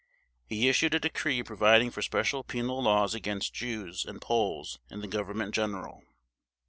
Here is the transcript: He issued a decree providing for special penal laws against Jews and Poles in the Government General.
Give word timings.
He 0.49 0.67
issued 0.67 0.95
a 0.95 0.99
decree 0.99 1.43
providing 1.43 1.91
for 1.91 2.01
special 2.01 2.43
penal 2.43 2.81
laws 2.81 3.13
against 3.13 3.53
Jews 3.53 4.03
and 4.03 4.19
Poles 4.19 4.79
in 4.89 5.01
the 5.01 5.07
Government 5.07 5.53
General. 5.53 6.01